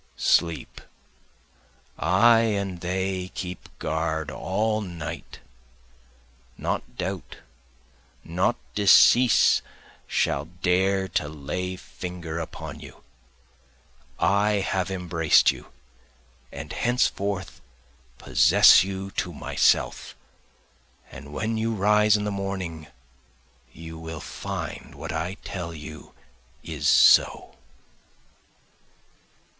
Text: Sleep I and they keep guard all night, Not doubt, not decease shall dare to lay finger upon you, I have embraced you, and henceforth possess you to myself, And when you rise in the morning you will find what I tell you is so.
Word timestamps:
Sleep 0.17 0.81
I 1.99 2.39
and 2.39 2.81
they 2.81 3.27
keep 3.35 3.69
guard 3.77 4.31
all 4.31 4.81
night, 4.81 5.41
Not 6.57 6.97
doubt, 6.97 7.37
not 8.23 8.55
decease 8.73 9.61
shall 10.07 10.45
dare 10.63 11.07
to 11.09 11.29
lay 11.29 11.75
finger 11.75 12.39
upon 12.39 12.79
you, 12.79 13.03
I 14.17 14.53
have 14.53 14.89
embraced 14.89 15.51
you, 15.51 15.67
and 16.51 16.73
henceforth 16.73 17.61
possess 18.17 18.83
you 18.83 19.11
to 19.11 19.31
myself, 19.31 20.15
And 21.11 21.31
when 21.31 21.57
you 21.59 21.75
rise 21.75 22.17
in 22.17 22.23
the 22.23 22.31
morning 22.31 22.87
you 23.71 23.99
will 23.99 24.19
find 24.19 24.95
what 24.95 25.11
I 25.11 25.35
tell 25.43 25.75
you 25.75 26.15
is 26.63 26.87
so. 26.87 27.53